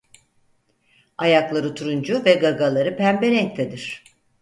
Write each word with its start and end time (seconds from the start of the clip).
Ayakları 1.17 1.75
turuncu 1.75 2.25
ve 2.25 2.33
gagaları 2.33 2.97
pembe 2.97 3.31
renktedir. 3.31 4.03